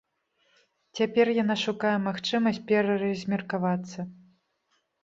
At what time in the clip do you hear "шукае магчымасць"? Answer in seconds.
1.65-2.61